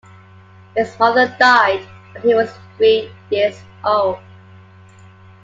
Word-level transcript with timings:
His 0.75 0.97
mother 0.97 1.27
died 1.39 1.83
when 2.13 2.23
he 2.23 2.33
was 2.33 2.51
three 2.75 3.11
years 3.29 3.61
old. 3.83 4.17